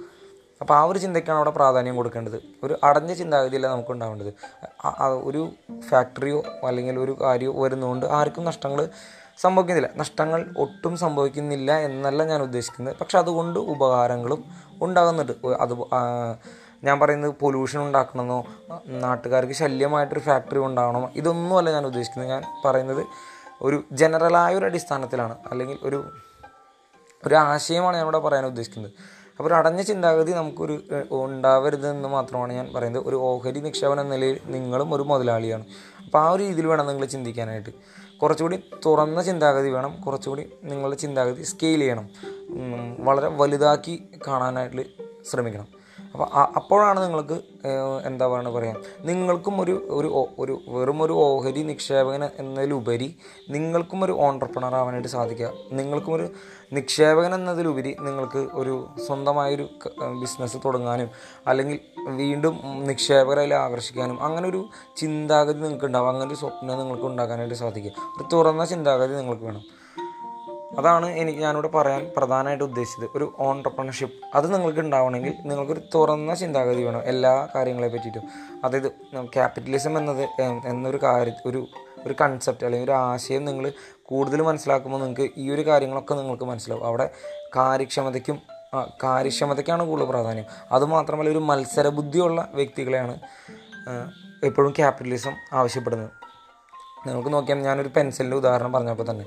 [0.61, 2.41] അപ്പോൾ ആ ഒരു ചിന്തയ്ക്കാണ് അവിടെ പ്രാധാന്യം കൊടുക്കേണ്ടത്.
[2.63, 4.33] ഒരു അടഞ്ഞ ചിന്താഗതിയല്ല നമുക്ക് ഉണ്ടാവേണ്ടത്.
[5.11, 5.49] ഒരു
[5.89, 8.89] ഫാക്ടറിയോ അല്ലെങ്കിൽ ഒരു കാര്യമോ വരുന്നതുകൊണ്ട് ആർക്കും നഷ്ടങ്ങൾ
[9.41, 9.89] സംഭവിക്കുന്നില്ല.
[9.97, 12.95] നഷ്ടങ്ങൾ ഒട്ടും സംഭവിക്കുന്നില്ല എന്നല്ല ഞാൻ ഉദ്ദേശിക്കുന്നത്.
[13.01, 14.43] പക്ഷെ അതുകൊണ്ട് ഉപകാരങ്ങളും
[14.81, 15.33] ഉണ്ടാകുന്നുണ്ട്.
[15.59, 15.73] അത്
[16.83, 18.45] ഞാൻ പറയുന്നത് പൊല്യൂഷൻ ഉണ്ടാക്കണമെന്നോ
[18.87, 22.29] നാട്ടുകാർക്ക് ശല്യമായിട്ടൊരു ഫാക്ടറി ഉണ്ടാകണമോ ഇതൊന്നുമല്ല ഞാൻ ഉദ്ദേശിക്കുന്നത്.
[22.29, 23.05] ഞാൻ പറയുന്നത്
[23.61, 25.35] ഒരു ജനറലായ ഒരു അടിസ്ഥാനത്തിലാണ്.
[25.51, 26.11] അല്ലെങ്കിൽ ഒരു
[27.27, 28.91] ഒരു ആശയമാണ് ഞാനിവിടെ പറയാൻ ഉദ്ദേശിക്കുന്നത്.
[29.31, 33.07] അപ്പോൾ ഒരു അടഞ്ഞ ചിന്താഗതി നമുക്കൊരു ഉണ്ടാവരുതെന്ന് മാത്രമാണ് ഞാൻ പറയുന്നത്.
[33.07, 35.65] ഒരു ഓഹരി നിക്ഷേപം എന്ന നിലയിൽ നിങ്ങളും ഒരു മുതലാളിയാണ്.
[36.05, 37.69] അപ്പോൾ ആ ഒരു രീതിയിൽ വേണം നിങ്ങൾ ചിന്തിക്കാനായിട്ട്.
[38.21, 40.01] കുറച്ചുകൂടി തുറന്ന ചിന്താഗതി വേണം.
[40.01, 42.09] കുറച്ചുകൂടി നിങ്ങളുടെ ചിന്താഗതി സ്കെയിൽ ചെയ്യണം.
[42.99, 44.81] വളരെ വലുതാക്കി കാണാനായിട്ട്
[45.31, 45.80] ശ്രമിക്കണം.
[46.13, 46.27] അപ്പോൾ
[46.59, 47.37] അപ്പോഴാണ് നിങ്ങൾക്ക്
[48.05, 48.77] എന്താ പറയുക പറയാം?
[49.05, 53.15] നിങ്ങൾക്കും ഒരു ഒരു ഒരു വെറും ഒരു ഓഹരി നിക്ഷേപകൻ എന്നതിലുപരി
[53.49, 55.49] നിങ്ങൾക്കും ഒരു ഓണ്ടർപ്രണർ ആവാനായിട്ട് സാധിക്കുക.
[55.71, 56.29] നിങ്ങൾക്കും ഒരു
[56.73, 59.65] നിക്ഷേപകൻ എന്നതിലുപരി നിങ്ങൾക്ക് ഒരു സ്വന്തമായൊരു
[60.21, 61.09] ബിസിനസ് തുടങ്ങാനും
[61.47, 61.79] അല്ലെങ്കിൽ
[62.21, 62.55] വീണ്ടും
[62.87, 64.65] നിക്ഷേപകരെ ആകർഷിക്കാനും അങ്ങനെ ഒരു
[64.97, 67.93] ചിന്താഗതി നിങ്ങൾക്ക് ഉണ്ടാവും അങ്ങനെ ഒരു സ്വപ്നം നിങ്ങൾക്ക് ഉണ്ടാക്കാനായിട്ട് സാധിക്കുക.
[68.17, 69.80] ഒരു തുറന്ന ചിന്താഗതി നിങ്ങൾക്ക് വേണം.
[70.77, 73.09] അതാണ് എനിക്ക് ഞാനിവിടെ പറയാൻ പ്രധാനമായിട്ട് ഉദ്ദേശിച്ചത്.
[73.15, 78.23] ഒരു ഓൺടർപ്രണർഷിപ്പ് അത് നിങ്ങൾക്ക് ഉണ്ടാവണമെങ്കിൽ നിങ്ങൾക്കൊരു തുറന്ന ചിന്താഗതി വേണം എല്ലാ കാര്യങ്ങളെ പറ്റിയിട്ടും.
[78.63, 78.91] അതായത്
[79.33, 81.67] ക്യാപിറ്റലിസം എന്നത് എന്നൊരു കാര്യ ഒരു
[82.05, 83.73] ഒരു കൺസെപ്റ്റ് അല്ലെങ്കിൽ ഒരു ആശയം നിങ്ങൾ
[84.03, 86.85] കൂടുതൽ മനസ്സിലാക്കുമ്പോൾ നിങ്ങൾക്ക് ഈ ഒരു കാര്യങ്ങളൊക്കെ നിങ്ങൾക്ക് മനസ്സിലാവും.
[86.85, 87.09] അവിടെ
[87.55, 88.41] കാര്യക്ഷമതയ്ക്കും
[89.03, 90.45] കാര്യക്ഷമതയ്ക്കാണ് കൂടുതൽ പ്രാധാന്യം.
[90.71, 93.19] അതുമാത്രമല്ല ഒരു മത്സരബുദ്ധിയുള്ള വ്യക്തികളെയാണ്
[94.43, 96.09] എപ്പോഴും ക്യാപിറ്റലിസം ആവശ്യപ്പെടുന്നത്.
[97.07, 99.25] നിങ്ങൾക്ക് നോക്കിയാൽ ഞാനൊരു പെൻസിലിന്റെ ഉദാഹരണം പറഞ്ഞപ്പോൾ തന്നെ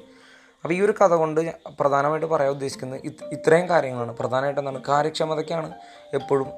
[0.64, 1.40] അപ്പോൾ ഈ ഒരു കഥ കൊണ്ട്
[1.80, 3.00] പ്രധാനമായിട്ട് പറയാൻ ഉദ്ദേശിക്കുന്നത്
[3.32, 4.12] ഇത്രയും കാര്യങ്ങളാണ്.
[4.16, 4.80] പ്രധാനമായിട്ട് എന്താണ്?
[4.88, 5.68] കാര്യക്ഷമതയ്ക്കാണ്.
[6.14, 6.48] എപ്പോഴും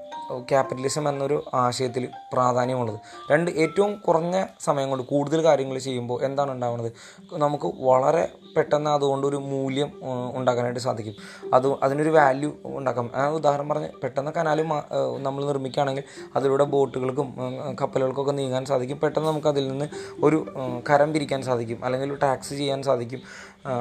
[0.50, 2.98] ക്യാപിറ്റലിസം എന്നൊരു ആശയത്തിൽ പ്രാധാന്യമുള്ളത്.
[3.32, 6.92] രണ്ട് ഏറ്റവും കുറഞ്ഞ സമയം കൊണ്ട് കൂടുതൽ കാര്യങ്ങൾ ചെയ്യുമ്പോൾ എന്താണ് ഉണ്ടാകുന്നത്
[7.32, 9.92] നമുക്ക് വളരെ പെട്ടെന്ന് അതുകൊണ്ട് ഒരു മൂല്യം
[10.34, 11.14] ഉണ്ടാക്കാനായിട്ട് സാധിക്കും.
[11.54, 13.10] അത് അതിനൊരു വാല്യൂ ഉണ്ടാക്കാം.
[13.14, 14.62] ആ ഉദാഹരണം പറഞ്ഞ് പെട്ടെന്ന് കനാല്
[15.26, 16.04] നമ്മൾ നിർമ്മിക്കുകയാണെങ്കിൽ
[16.36, 17.34] അതിലൂടെ ബോട്ടുകൾക്കും
[17.82, 19.00] കപ്പലുകൾക്കൊക്കെ നീങ്ങാൻ സാധിക്കും.
[19.00, 19.88] പെട്ടെന്ന് നമുക്ക് അതിൽ നിന്ന്
[20.24, 20.46] ഒരു
[20.90, 21.84] കരം പിരിക്കാൻ സാധിക്കും.
[21.84, 23.22] അല്ലെങ്കിൽ ടാക്സ് ചെയ്യാൻ സാധിക്കും.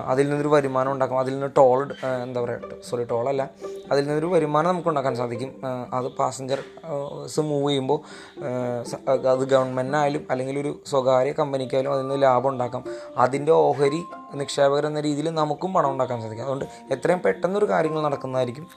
[0.06, 1.20] അതിൽ നിന്നൊരു വരുമാനം ഉണ്ടാക്കാം.
[1.20, 3.50] അതിൽ നിന്ന് ടോൾ എന്താ പറയുക സോറി ടോളല്ല
[3.92, 5.52] അതിൽ നിന്നൊരു വരുമാനം നമുക്ക് ഉണ്ടാക്കാൻ സാധിക്കും.
[5.94, 8.00] അത് പാസഞ്ചർസ് മൂവ് ചെയ്യുമ്പോൾ
[9.34, 12.84] അത് ഗവൺമെന്റിനായാലും അല്ലെങ്കിൽ ഒരു സ്വകാര്യ കമ്പനിക്കായാലും അതിൽ നിന്ന് ലാഭം ഉണ്ടാക്കാം.
[13.18, 14.02] അതിന്റെ ഓഹരി
[14.42, 16.46] നിക്ഷേപകർ എന്ന രീതിയിൽ നമുക്കും പണം ഉണ്ടാക്കാൻ സാധിക്കും.
[16.46, 18.68] അതുകൊണ്ട് എത്രയും പെട്ടെന്നൊരു കാര്യങ്ങൾ നടക്കുന്നതായിരിക്കും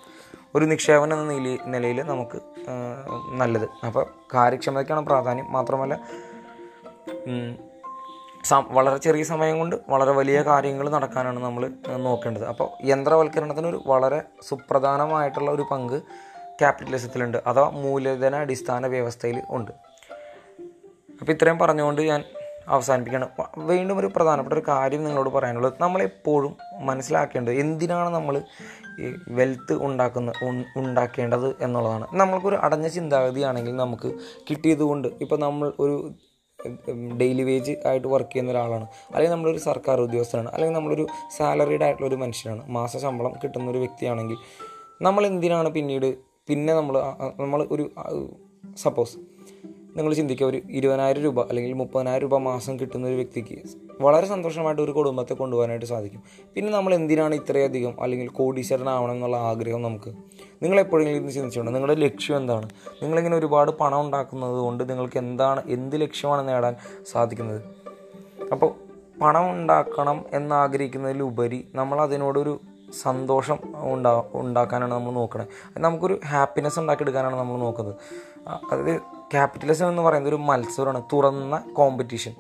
[0.55, 2.39] ഒരു നിക്ഷേപം എന്ന നില നിലയിൽ നമുക്ക്
[3.41, 3.67] നല്ലത്.
[3.87, 4.05] അപ്പോൾ
[4.35, 5.49] കാര്യക്ഷമതയ്ക്കാണ് പ്രാധാന്യം.
[5.53, 5.95] മാത്രമല്ല
[8.77, 11.63] വളരെ ചെറിയ സമയം കൊണ്ട് വളരെ വലിയ കാര്യങ്ങൾ നടക്കാനാണ് നമ്മൾ
[12.07, 12.45] നോക്കേണ്ടത്.
[12.45, 15.97] അപ്പോൾ യന്ത്രവൽക്കരണത്തിന് ഒരു വളരെ സുപ്രധാനമായിട്ടുള്ള ഒരു പങ്ക്
[16.61, 19.73] ക്യാപിറ്റലിസത്തിലുണ്ട് അഥവാ മൂലധന അടിസ്ഥാന വ്യവസ്ഥയിൽ ഉണ്ട്.
[21.21, 22.25] അപ്പോൾ ഇത്രയും പറഞ്ഞുകൊണ്ട് ഞാൻ
[22.69, 23.29] അവസാനിപ്പിക്കുകയാണ്.
[23.59, 25.73] വീണ്ടും ഒരു പ്രധാനപ്പെട്ട ഒരു കാര്യം നിങ്ങളോട് പറയാനുള്ളത്.
[25.81, 28.43] നമ്മളെപ്പോഴും മനസ്സിലാക്കേണ്ടത് എന്തിനാണ് നമ്മൾ
[29.01, 30.33] ഈ വെൽത്ത് ഉണ്ടാക്കുന്ന
[30.77, 32.07] ഉണ്ടാക്കേണ്ടത് എന്നുള്ളതാണ്.
[32.13, 34.09] നമ്മൾക്കൊരു അടഞ്ഞ ചിന്താഗതിയാണെങ്കിൽ നമുക്ക്
[34.51, 36.15] കിട്ടിയത് കൊണ്ട് ഇപ്പോൾ നമ്മൾ ഒരു
[37.21, 38.87] ഡെയിലി വേജ് ആയിട്ട് വർക്ക് ചെയ്യുന്ന ഒരാളാണ്.
[39.15, 40.49] അല്ലെങ്കിൽ നമ്മളൊരു സർക്കാർ ഉദ്യോഗസ്ഥനാണ്.
[40.49, 42.71] അല്ലെങ്കിൽ നമ്മളൊരു സാലറീഡ് ആയിട്ടുള്ള ഒരു മനുഷ്യനാണ്.
[42.71, 44.39] മാസ ശമ്പളം കിട്ടുന്ന ഒരു വ്യക്തിയാണെങ്കിൽ
[45.03, 46.99] നമ്മൾ എന്തിനാണ് പിന്നീട് പിന്നെ നമ്മൾ
[47.41, 47.91] നമ്മൾ ഒരു
[48.77, 49.19] സപ്പോസ്
[49.97, 53.63] നിങ്ങൾ ചിന്തിക്കുക ഒരു ഇരുപതിനായിരം രൂപ അല്ലെങ്കിൽ മുപ്പതിനായിരം രൂപ മാസം കിട്ടുന്ന ഒരു വ്യക്തിക്ക്
[54.01, 56.23] വളരെ സന്തോഷമായിട്ട് ഒരു കുടുംബത്തെ കൊണ്ടുപോകാനായിട്ട് സാധിക്കും.
[56.55, 60.11] പിന്നെ നമ്മൾ എന്തിനാണ് ഇത്രയധികം അല്ലെങ്കിൽ കോടീശ്വരനാവണം എന്നുള്ള ആഗ്രഹം നമുക്ക്?
[60.63, 61.73] നിങ്ങൾ എപ്പോഴെങ്കിലും ഇത് ചിന്തിച്ചിട്ടുണ്ടോ?
[61.73, 62.69] നിങ്ങളുടെ ലക്ഷ്യം എന്താണ്?
[63.03, 66.77] നിങ്ങളിങ്ങനെ ഒരുപാട് പണം ഉണ്ടാക്കുന്നത് കൊണ്ട് നിങ്ങൾക്ക് എന്താണ് എന്ത് ലക്ഷ്യമാണ് നേടാൻ
[67.13, 67.63] സാധിക്കുന്നത്?
[68.53, 68.71] അപ്പോൾ
[69.23, 72.61] പണം ഉണ്ടാക്കണം എന്നാഗ്രഹിക്കുന്നതിലുപരി നമ്മൾ അതിനോടൊരു
[72.93, 77.97] സന്തോഷം ഉണ്ടാ ഉണ്ടാക്കാനാണ് നമ്മൾ നോക്കുന്നത് നമുക്കൊരു ഹാപ്പിനെസ് ഉണ്ടാക്കിയെടുക്കാനാണ് നമ്മൾ നോക്കുന്നത്.
[78.73, 79.01] അതായത് അത്
[79.33, 82.35] ക്യാപിറ്റലിസം എന്ന് പറയുന്നത് ഒരു മത്സരമാണ് തുറന്ന കോമ്പറ്റീഷൻ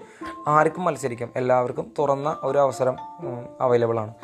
[0.48, 2.96] ആർക്കും മത്സരിക്കാം എല്ലാവർക്കും തുറന്ന ഒരു അവസരം
[3.60, 4.14] അവൈലബിൾ ആണ്.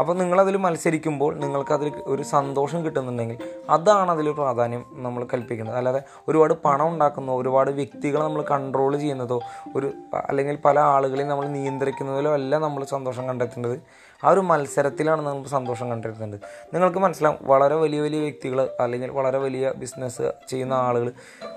[0.00, 3.38] അപ്പോൾ നിങ്ങളതിൽ മത്സരിക്കുമ്പോൾ നിങ്ങൾക്കതിൽ ഒരു സന്തോഷം കിട്ടുന്നുണ്ടെങ്കിൽ
[3.70, 5.76] അതാണ് അതിൽ പ്രാധാന്യം നമ്മൾ കൽപ്പിക്കുന്നത്.
[5.76, 9.40] അല്ലാതെ ഒരുപാട് പണം ഉണ്ടാക്കുന്നോ ഒരുപാട് വ്യക്തികളെ നമ്മൾ കൺട്രോൾ ചെയ്യുന്നതോ
[9.76, 13.78] ഒരു അല്ലെങ്കിൽ പല ആളുകളെയും നമ്മൾ നിയന്ത്രിക്കുന്നതിലോ അല്ല നമ്മൾ സന്തോഷം കണ്ടെത്തേണ്ടത്.
[14.24, 16.40] ആ ഒരു മത്സരത്തിലാണ് നമ്മൾ സന്തോഷം കണ്ടിരുന്നത്
[16.74, 21.12] നിങ്ങൾക്ക് മനസ്സിലാവും വളരെ വലിയ വലിയ വ്യക്തികൾ അല്ലെങ്കിൽ വളരെ വലിയ ബിസിനസ് ചെയ്യുന്ന ആളുകൾ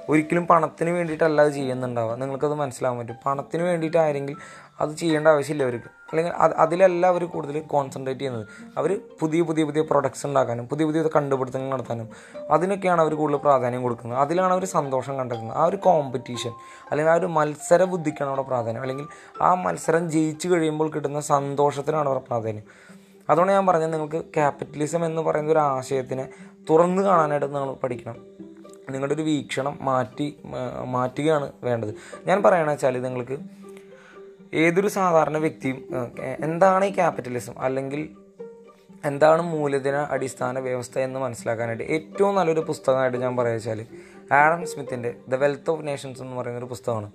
[0.09, 2.15] ഒരിക്കലും പണത്തിന് വേണ്ടിയിട്ടല്ല അത് ചെയ്യുന്നുണ്ടാവുക.
[2.15, 3.15] നിങ്ങൾക്കത് മനസ്സിലാവാൻ പറ്റും.
[3.25, 4.35] പണത്തിന് വേണ്ടിയിട്ടായിരുന്നെങ്കിൽ
[4.81, 5.85] അത് ചെയ്യേണ്ട ആവശ്യമില്ല അവർക്ക്.
[5.85, 8.47] അല്ലെങ്കിൽ അത് അതിലല്ല അവർ കൂടുതൽ കോൺസെൻട്രേറ്റ് ചെയ്യുന്നത്.
[8.77, 12.09] അവർ പുതിയ പുതിയ പുതിയ പ്രൊഡക്ട്സ് ഉണ്ടാക്കാനും പുതിയ പുതിയ കണ്ടുപിടുത്തങ്ങൾ നടത്താനും
[12.49, 14.19] അതിനൊക്കെയാണ് അവർ കൂടുതൽ പ്രാധാന്യം കൊടുക്കുന്നത്.
[14.19, 15.57] അതിലാണ് അവർ സന്തോഷം കണ്ടെത്തുന്നത്.
[15.57, 16.51] ആ ഒരു കോമ്പറ്റീഷൻ
[16.91, 18.81] അല്ലെങ്കിൽ ആ ഒരു മത്സര ബുദ്ധിക്കാണ് അവിടെ പ്രാധാന്യം.
[18.81, 19.07] അല്ലെങ്കിൽ
[19.41, 22.63] ആ മത്സരം ജയിച്ചു കഴിയുമ്പോൾ കിട്ടുന്ന സന്തോഷത്തിനാണ് അവിടെ പ്രാധാന്യം.
[23.29, 26.29] അതുകൊണ്ട് ഞാൻ പറഞ്ഞത് നിങ്ങൾക്ക് ക്യാപിറ്റലിസം എന്ന് പറയുന്ന ഒരു ആശയത്തിനെ
[26.69, 28.15] തുറന്നു കാണാനായിട്ട് നിങ്ങൾ പഠിക്കണം.
[28.89, 30.35] നിങ്ങളുടെ ഒരു വീക്ഷണം മാറ്റി
[30.85, 31.93] മാറ്റുകയാണ് വേണ്ടത്.
[32.25, 33.37] ഞാൻ പറയണ വെച്ചാൽ നിങ്ങൾക്ക്
[34.53, 35.77] ഏതൊരു സാധാരണ വ്യക്തിയും
[36.39, 38.09] എന്താണ് ഈ ക്യാപിറ്റലിസം അല്ലെങ്കിൽ
[39.05, 43.85] എന്താണ് മൂലധന അടിസ്ഥാന വ്യവസ്ഥ എന്ന് മനസ്സിലാക്കാനായിട്ട് ഏറ്റവും നല്ലൊരു പുസ്തകമായിട്ട് ഞാൻ പറയുക വെച്ചാൽ
[44.31, 47.11] ആഡം സ്മിത്തിന്റെ ദ വെൽത്ത് ഓഫ് നേഷൻസ് എന്ന് പറയുന്ന ഒരു പുസ്തകമാണ്.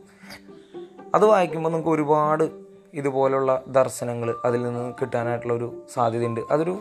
[1.15, 2.51] അത് വായിക്കുമ്പോൾ നമുക്ക് ഒരുപാട്
[2.95, 6.41] ഇതുപോലുള്ള ദർശനങ്ങൾ അതിൽ നിന്ന് കിട്ടാനായിട്ടുള്ള ഒരു സാധ്യതയുണ്ട്.
[6.51, 6.81] അതൊരു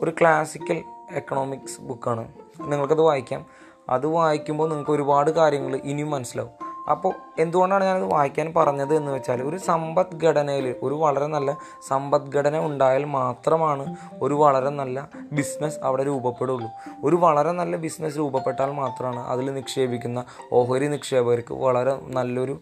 [0.00, 3.46] ഒരു ക്ലാസിക്കൽ എക്കണോമിക്സ് ബുക്കാണ് നിങ്ങൾക്കത് വായിക്കാം.
[3.88, 6.71] അത് വായിക്കുമ്പോൾ നിങ്ങൾക്ക് ഒരുപാട് കാര്യങ്ങൾ ഇനിയും മനസ്സിലാവും.
[6.90, 11.56] അപ്പോൾ എന്തുകൊണ്ടാണ് ഞാനത് വായിക്കാൻ പറഞ്ഞത് എന്ന് വെച്ചാൽ ഒരു സമ്പദ്ഘടനയിൽ ഒരു വളരെ നല്ല
[11.88, 16.68] സമ്പദ്ഘടന ഉണ്ടായാൽ മാത്രമാണ് ഒരു വളരെ നല്ല ബിസിനസ് അവിടെ രൂപപ്പെടുള്ളൂ.
[17.04, 22.60] ഒരു വളരെ നല്ല ബിസിനസ് രൂപപ്പെട്ടാൽ മാത്രമാണ് അതിൽ നിക്ഷേപിക്കുന്ന ഓഹരി നിക്ഷേപകർക്ക് വളരെ നല്ലൊരു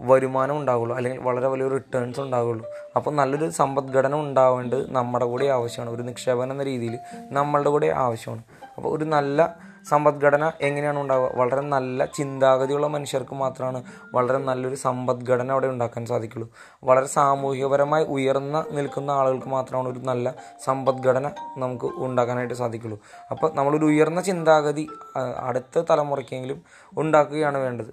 [0.00, 0.96] വരുമാനം ഉണ്ടാവുള്ളൂ.
[0.96, 2.64] അല്ലെങ്കിൽ വളരെ വലിയ റിട്ടേൺസ് ഉണ്ടാവുള്ളൂ.
[2.96, 5.90] അപ്പോൾ നല്ലൊരു സമ്പദ്ഘടന ഉണ്ടാവേണ്ടത് നമ്മുടെ കൂടെ ആവശ്യമാണ്.
[5.90, 6.98] ഒരു നിക്ഷേപകൻ എന്ന രീതിയിൽ
[7.32, 8.42] നമ്മളുടെ കൂടെ ആവശ്യമാണ്.
[8.76, 11.28] അപ്പോൾ ഒരു നല്ല സമ്പദ്ഘടന എങ്ങനെയാണ് ഉണ്ടാവുക?
[11.40, 13.80] വളരെ നല്ല ചിന്താഗതിയുള്ള മനുഷ്യർക്ക് മാത്രമാണ്
[14.14, 16.48] വളരെ നല്ലൊരു സമ്പദ്ഘടന അവിടെ ഉണ്ടാക്കാൻ സാധിക്കുള്ളൂ.
[16.88, 20.34] വളരെ സാമൂഹികപരമായി ഉയർന്ന നിൽക്കുന്ന ആളുകൾക്ക് മാത്രമാണ് ഒരു നല്ല
[20.66, 21.26] സമ്പദ്ഘടന
[21.64, 22.98] നമുക്ക് ഉണ്ടാക്കാനായിട്ട് സാധിക്കുള്ളൂ.
[23.30, 24.86] അപ്പോൾ നമ്മളൊരു ഉയർന്ന ചിന്താഗതി
[25.48, 26.60] അടുത്ത തലമുറയ്ക്കെങ്കിലും
[26.98, 27.90] ഉണ്ടാക്കുകയാണ് വേണ്ടത്.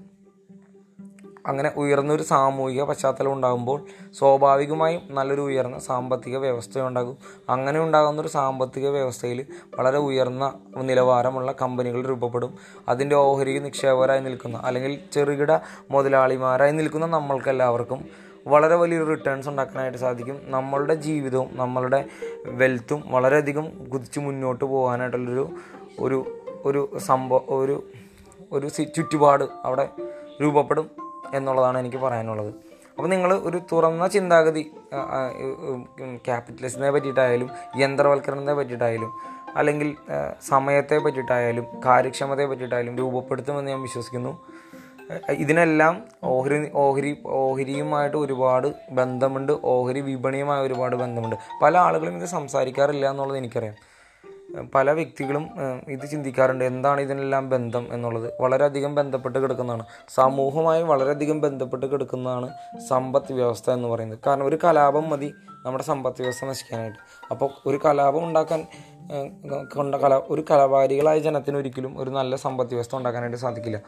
[1.48, 3.86] അങ്ങനെ ഉയർന്നൊരു സാമൂഹിക പശ്ചാത്തലം ഉണ്ടാകുമ്പോൾ
[4.20, 7.18] സ്വാഭാവികമായും നല്ലൊരു ഉയർന്ന സാമ്പത്തിക വ്യവസ്ഥ ഉണ്ടാകും
[7.50, 9.46] അങ്ങനെ ഉണ്ടാകുന്ന ഒരു സാമ്പത്തിക വ്യവസ്ഥയിൽ
[9.80, 12.54] വളരെ ഉയർന്ന നിലവാരമുള്ള കമ്പനികൾ രൂപപ്പെടും.
[12.90, 15.52] അതിന്റെ ഓഹരി നിക്ഷേപകരായി നിൽക്കുന്ന അല്ലെങ്കിൽ ചെറുകിട
[15.92, 18.06] മുതലാളിമാരായി നിൽക്കുന്ന നമ്മൾക്കെല്ലാവർക്കും
[18.48, 20.40] വളരെ വലിയൊരു റിട്ടേൺസ് ഉണ്ടാക്കാനായിട്ട് സാധിക്കും.
[20.44, 22.06] നമ്മളുടെ ജീവിതവും നമ്മളുടെ
[22.46, 25.50] വെൽത്തും വളരെയധികം കുതിച്ച് മുന്നോട്ട് പോകാനായിട്ടുള്ളൊരു
[26.00, 26.26] ഒരു
[26.66, 27.84] ഒരു സംഭവം ഒരു
[28.52, 29.90] ഒരു ചുറ്റുപാട് അവിടെ
[30.42, 31.05] രൂപപ്പെടും.
[31.36, 32.52] എന്നുള്ളതാണ് എനിക്ക് പറയാനുള്ളത്.
[32.96, 34.64] അപ്പോൾ നിങ്ങൾ ഒരു തുറന്ന ചിന്താഗതി
[36.26, 39.12] ക്യാപിറ്റലിസത്തിനെ പറ്റിയിട്ടായാലും യന്ത്രവൽക്കരണത്തെ പറ്റിയിട്ടായാലും
[39.56, 39.90] അല്ലെങ്കിൽ
[40.48, 44.32] സമയത്തെ പറ്റിയിട്ടായാലും കാര്യക്ഷമതയെ പറ്റിയിട്ടായാലും രൂപപ്പെടുത്തുമെന്ന് ഞാൻ വിശ്വസിക്കുന്നു.
[45.30, 51.36] ഇതിനെല്ലാം ഓഹരി ഓഹരി ഓഹരിയുമായിട്ട് ഒരുപാട് ബന്ധമുണ്ട് ഓഹരി വിപണിയുമായി ഒരുപാട് ബന്ധമുണ്ട്.
[51.62, 53.76] പല ആളുകളും ഇത് സംസാരിക്കാറില്ല എന്നുള്ളത് എനിക്കറിയാം.
[54.76, 55.46] പല വ്യക്തികളും
[55.90, 58.34] ഇത് ചിന്തിക്കാറുണ്ട് എന്താണ് ഇതിനെല്ലാം ബന്ധം എന്നുള്ളത്.
[58.42, 59.86] വളരെയധികം ബന്ധപ്പെട്ട് കിടക്കുന്നതാണ്.
[60.16, 62.50] സമൂഹമായി വളരെയധികം ബന്ധപ്പെട്ട് കിടക്കുന്നതാണ്
[62.90, 64.20] സമ്പദ് വ്യവസ്ഥ എന്ന് പറയുന്നത്.
[64.28, 65.34] കാരണം ഒരു കലാപം മതി
[65.66, 67.00] നമ്മുടെ സമ്പദ് വ്യവസ്ഥ നശിക്കാനായിട്ട്.
[67.32, 68.66] അപ്പോൾ ഒരു കലാപം ഉണ്ടാക്കാൻ
[70.04, 73.82] കല ഒരു കലാപാരികളായ ജനത്തിന് ഒരിക്കലും ഒരു നല്ല സമ്പദ് വ്യവസ്ഥ ഉണ്ടാക്കാനായിട്ട് സാധിക്കില്ല.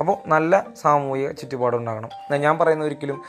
[0.00, 2.08] അപ്പോൾ നല്ല സാമൂഹിക ചുറ്റുപാടുണ്ടാകണം.
[2.36, 3.22] ഞാൻ- പറയുന്ന ഒരിക്കലും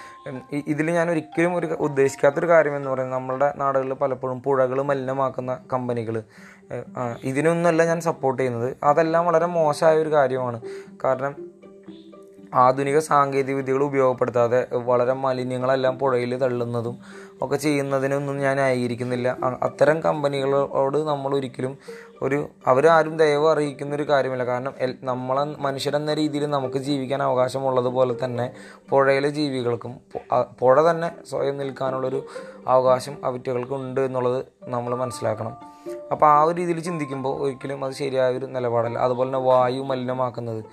[0.52, 6.24] ഇതിൽ ഞാൻ ഒരിക്കലും ഒരു ഉദ്ദേശിക്കാത്തൊരു കാര്യം എന്ന് പറയുന്നത് നമ്മളുടെ നാടുകളിൽ പലപ്പോഴും പുഴകൾ മലിനമാക്കുന്ന കമ്പനികൾ
[7.24, 8.78] ഇതിനൊന്നുമല്ല ഞാൻ സപ്പോർട്ട് ചെയ്യുന്നത്.
[8.84, 10.62] അതെല്ലാം വളരെ മോശമായ ഒരു കാര്യമാണ്.
[11.04, 11.59] കാരണം
[12.54, 16.98] ആധുനിക സാങ്കേതിക വിദ്യകൾ ഉപയോഗപ്പെടുത്താതെ വളരെ മലിന്യങ്ങളെല്ലാം പുഴയിൽ തള്ളുന്നതും
[17.42, 21.78] ഒക്കെ ചെയ്യുന്നതിനൊന്നും ഞാൻ ആയിരിക്കുന്നില്ല അത്തരം കമ്പനികളോട് നമ്മൾ ഒരിക്കലും
[22.22, 24.44] ഒരു അവരാരും ദയവ് അറിയിക്കുന്ന ഒരു കാര്യമില്ല.
[24.44, 28.54] കാരണം നമ്മളെ മനുഷ്യരെന്ന രീതിയിൽ നമുക്ക് ജീവിക്കാൻ അവകാശമുള്ളതുപോലെ തന്നെ
[28.90, 30.00] പുഴയിലെ ജീവികൾക്കും
[30.60, 32.26] പുഴ തന്നെ സ്വയം നിൽക്കാനുള്ളൊരു
[32.68, 35.58] അവകാശം അവറ്റകൾക്ക് ഉണ്ട് എന്നുള്ളത് നമ്മൾ മനസ്സിലാക്കണം.
[36.12, 39.00] അപ്പോൾ ആ ഒരു രീതിയിൽ ചിന്തിക്കുമ്പോൾ ഒരിക്കലും അത് ശരിയായ ഒരു നിലപാടല്ല.
[39.00, 40.64] അതുപോലെ തന്നെ വായു മലിനമാക്കുന്നത്.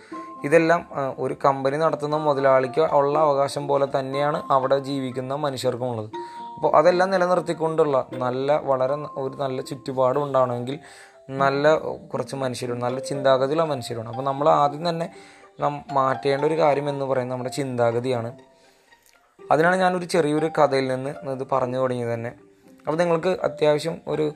[0.45, 0.87] ഇതെല്ലാം
[1.19, 6.11] ഒരു കമ്പനി നടത്തുന്ന മുതലാളിക്ക് ഉള്ള അവകാശം പോലെ തന്നെയാണ് അവിടെ ജീവിക്കുന്ന മനുഷ്യർക്കും ഉള്ളത്.
[6.55, 10.79] അപ്പോൾ അതെല്ലാം നിലനിർത്തിക്കൊണ്ടുള്ള നല്ല വളരെ ഒരു നല്ല ചുറ്റുപാടും ഉണ്ടാവണമെങ്കിൽ
[11.31, 14.11] നല്ല കുറച്ച് മനുഷ്യരുണ്ട് നല്ല ചിന്താഗതിയുള്ള മനുഷ്യരുണ്ട്.
[14.11, 15.11] അപ്പോൾ നമ്മൾ ആദ്യം തന്നെ
[15.61, 18.33] നം മാറ്റേണ്ട ഒരു കാര്യം എന്ന് പറയുന്നത് നമ്മുടെ ചിന്താഗതിയാണ്.
[19.51, 22.33] അതിനാണ് ഞാനൊരു ചെറിയൊരു കഥയിൽ നിന്ന് ഇത് പറഞ്ഞു തുടങ്ങിയത് തന്നെ.
[22.87, 24.33] അപ്പോൾ നിങ്ങൾക്ക് അത്യാവശ്യം ഒരു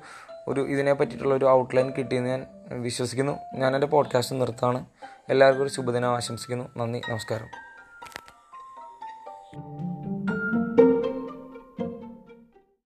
[0.48, 3.38] ഒരു ഇതിനെ പറ്റിയിട്ടുള്ള ഒരു ഔട്ട്ലൈൻ കിട്ടിയെന്ന് ഞാൻ വിശ്വസിക്കുന്നു.
[3.54, 4.84] ഞാൻ എന്റെ പോഡ്കാസ്റ്റ് നിർത്താണ്.
[5.30, 6.68] എല്ലാവർക്കും ഒരു ശുഭദിനം ആശംസിക്കുന്നു.
[6.76, 9.89] നന്ദി നമസ്കാരം.